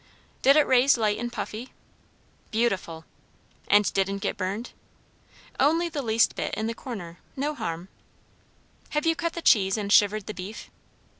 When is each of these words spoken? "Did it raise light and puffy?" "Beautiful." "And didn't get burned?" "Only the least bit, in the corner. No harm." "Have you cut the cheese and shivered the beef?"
"Did 0.41 0.55
it 0.55 0.65
raise 0.65 0.97
light 0.97 1.19
and 1.19 1.31
puffy?" 1.31 1.73
"Beautiful." 2.49 3.05
"And 3.67 3.93
didn't 3.93 4.17
get 4.17 4.35
burned?" 4.35 4.71
"Only 5.59 5.89
the 5.89 6.01
least 6.01 6.33
bit, 6.35 6.55
in 6.55 6.65
the 6.65 6.73
corner. 6.73 7.19
No 7.35 7.53
harm." 7.53 7.87
"Have 8.97 9.05
you 9.05 9.15
cut 9.15 9.33
the 9.33 9.43
cheese 9.43 9.77
and 9.77 9.93
shivered 9.93 10.25
the 10.25 10.33
beef?" 10.33 10.71